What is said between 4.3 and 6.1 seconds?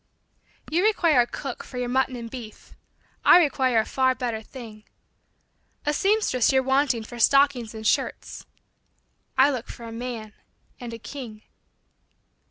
thing. A